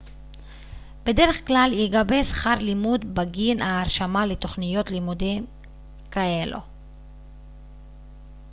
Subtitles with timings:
[1.05, 5.23] בדרך כלל ייגבה שכר לימוד בגין ההרשמה לתוכניות לימוד
[6.11, 6.59] כאלו